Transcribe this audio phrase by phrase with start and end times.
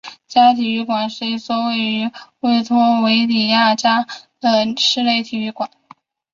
[0.03, 2.05] 里加体育馆是一座位于
[2.39, 3.19] 拉脱维
[3.49, 4.03] 亚里加
[4.39, 5.69] 的室内体育馆。